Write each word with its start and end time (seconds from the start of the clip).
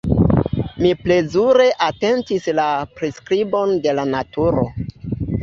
Mi 0.85 0.93
plezure 1.01 1.67
atentis 1.89 2.49
la 2.61 2.65
priskribon 2.97 3.77
de 3.85 3.95
la 4.01 4.09
naturo. 4.17 4.67